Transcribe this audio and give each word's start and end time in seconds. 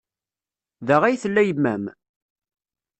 Da 0.87 0.95
ay 1.03 1.15
tella 1.21 1.41
yemma-m? 1.43 1.83